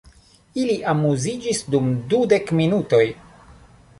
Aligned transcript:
Ili 0.61 0.77
amuziĝis 0.93 1.61
dum 1.75 1.93
dudek 2.13 2.53
minutoj. 2.61 3.05